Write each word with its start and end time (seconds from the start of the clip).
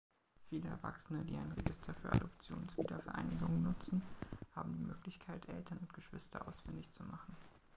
Viele 0.49 0.67
Erwachsene, 0.67 1.23
die 1.25 1.37
ein 1.37 1.51
Register 1.51 1.93
für 1.93 2.11
Adoptionswiedervereinigungen 2.11 3.61
nutzen, 3.61 4.01
haben 4.55 4.73
die 4.73 4.83
Möglichkeit, 4.85 5.47
Eltern 5.47 5.77
und 5.77 5.93
Geschwister 5.93 6.47
ausfindig 6.47 6.89
zu 6.91 7.03
machen. 7.03 7.37